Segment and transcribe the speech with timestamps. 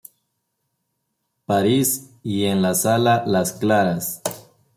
[1.45, 4.23] París y en la Sala Las Claras.